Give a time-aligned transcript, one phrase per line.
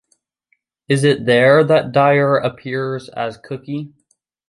[0.87, 3.93] It is there that Dyer appears as Cookie.